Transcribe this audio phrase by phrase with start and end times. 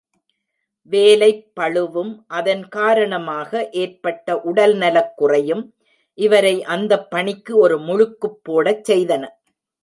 [0.91, 3.51] வேலைப்பளுவும் அதன் காரணமாக
[3.81, 5.63] ஏற்பட்ட உடல் நலக்குறையும்
[6.17, 9.23] இவரை அந்தப் பணிக்கு ஒரு முழுக்குப் போடச் செய்தன.